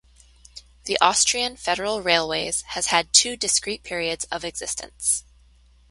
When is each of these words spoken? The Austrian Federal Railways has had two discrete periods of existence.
The 0.85 0.97
Austrian 0.99 1.57
Federal 1.57 2.01
Railways 2.01 2.63
has 2.69 2.87
had 2.87 3.13
two 3.13 3.37
discrete 3.37 3.83
periods 3.83 4.25
of 4.31 4.43
existence. 4.43 5.25